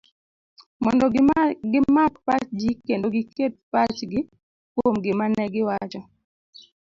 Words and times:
mondo 0.83 1.05
gimak 1.73 2.13
pachji, 2.25 2.69
kendo 2.85 3.07
giket 3.15 3.53
pachgi 3.71 4.19
kuom 4.73 4.95
gima 5.03 5.25
negiwacho 5.37 6.01